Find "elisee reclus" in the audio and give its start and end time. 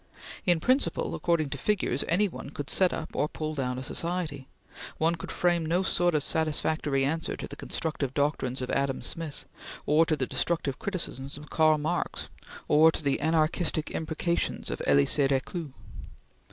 14.87-15.69